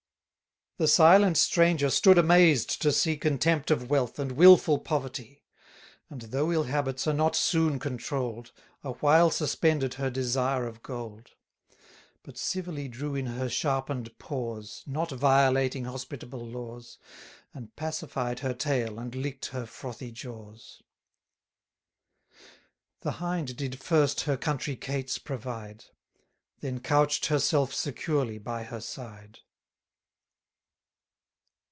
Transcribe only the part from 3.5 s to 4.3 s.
of wealth,